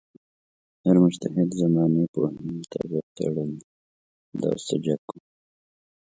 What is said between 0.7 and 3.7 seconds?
هر مجتهد زمانې پوهې مطابق څېړلې.